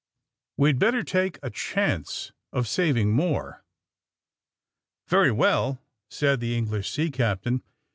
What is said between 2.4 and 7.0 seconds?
of sav ing more.'' ^^Very well," said the English